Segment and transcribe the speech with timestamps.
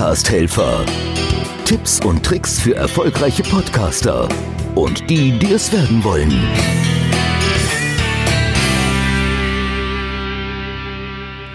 [0.00, 0.86] Podcast-Helfer.
[1.66, 4.30] Tipps und Tricks für erfolgreiche Podcaster
[4.74, 6.89] und die, die es werden wollen.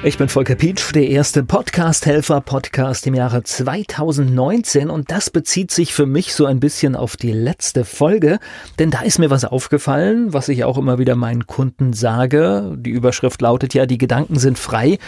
[0.05, 6.05] Ich bin Volker Pietsch, der erste Podcast-Helfer-Podcast im Jahre 2019 und das bezieht sich für
[6.05, 8.37] mich so ein bisschen auf die letzte Folge,
[8.77, 12.75] denn da ist mir was aufgefallen, was ich auch immer wieder meinen Kunden sage.
[12.77, 14.99] Die Überschrift lautet ja, die Gedanken sind frei.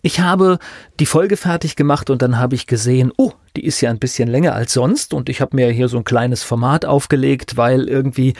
[0.00, 0.58] Ich habe
[1.00, 4.26] die Folge fertig gemacht und dann habe ich gesehen, oh, die ist ja ein bisschen
[4.26, 8.32] länger als sonst und ich habe mir hier so ein kleines Format aufgelegt, weil irgendwie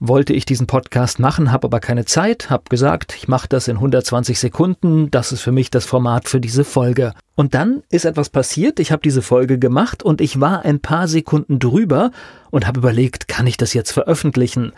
[0.00, 3.76] wollte ich diesen Podcast machen, habe aber keine Zeit, habe gesagt, ich mache das in
[3.76, 7.12] 120 Sekunden, das ist für mich das Format für diese Folge.
[7.34, 11.08] Und dann ist etwas passiert, ich habe diese Folge gemacht und ich war ein paar
[11.08, 12.10] Sekunden drüber
[12.50, 14.72] und habe überlegt, kann ich das jetzt veröffentlichen?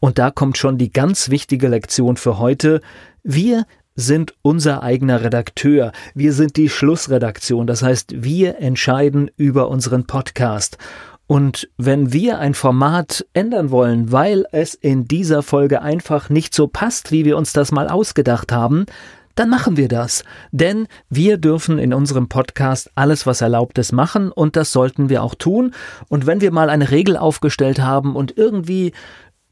[0.00, 2.80] Und da kommt schon die ganz wichtige Lektion für heute.
[3.22, 3.66] Wir
[3.96, 5.90] sind unser eigener Redakteur.
[6.14, 7.66] Wir sind die Schlussredaktion.
[7.66, 10.78] Das heißt, wir entscheiden über unseren Podcast.
[11.28, 16.66] Und wenn wir ein Format ändern wollen, weil es in dieser Folge einfach nicht so
[16.66, 18.86] passt, wie wir uns das mal ausgedacht haben,
[19.34, 20.24] dann machen wir das.
[20.52, 25.22] Denn wir dürfen in unserem Podcast alles, was erlaubt ist, machen und das sollten wir
[25.22, 25.74] auch tun.
[26.08, 28.92] Und wenn wir mal eine Regel aufgestellt haben und irgendwie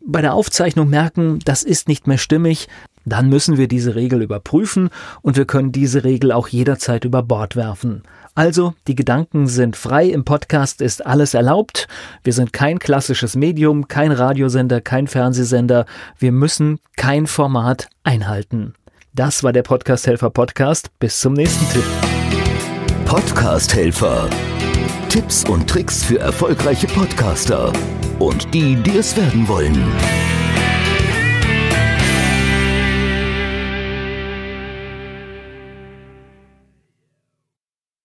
[0.00, 2.68] bei der Aufzeichnung merken, das ist nicht mehr stimmig,
[3.06, 4.90] dann müssen wir diese Regel überprüfen
[5.22, 8.02] und wir können diese Regel auch jederzeit über Bord werfen.
[8.34, 11.88] Also, die Gedanken sind frei, im Podcast ist alles erlaubt.
[12.22, 15.86] Wir sind kein klassisches Medium, kein Radiosender, kein Fernsehsender.
[16.18, 18.74] Wir müssen kein Format einhalten.
[19.14, 20.90] Das war der Podcast Helfer Podcast.
[20.98, 21.84] Bis zum nächsten Tipp.
[23.06, 24.28] Podcast Helfer.
[25.08, 27.72] Tipps und Tricks für erfolgreiche Podcaster
[28.18, 30.35] und die, die es werden wollen.